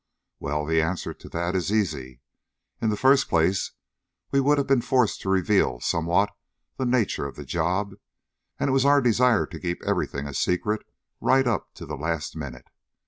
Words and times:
Well, 0.39 0.65
the 0.65 0.81
answer 0.81 1.13
to 1.13 1.29
that 1.29 1.55
is 1.55 1.71
easy. 1.71 2.21
In 2.81 2.89
the 2.89 2.97
first 2.97 3.29
place 3.29 3.73
we 4.31 4.39
would 4.39 4.57
have 4.57 4.65
been 4.65 4.81
forced 4.81 5.21
to 5.21 5.29
reveal 5.29 5.79
somewhat 5.79 6.31
the 6.77 6.87
nature 6.87 7.27
of 7.27 7.35
the 7.35 7.45
job, 7.45 7.93
and 8.59 8.69
it 8.71 8.73
was 8.73 8.83
our 8.83 8.99
desire 8.99 9.45
to 9.45 9.59
keep 9.59 9.77
everything 9.85 10.25
a 10.25 10.33
secret 10.33 10.81
right 11.19 11.45
up 11.45 11.75
to 11.75 11.85
the 11.85 11.97
last 11.97 12.35
minute. 12.35 12.65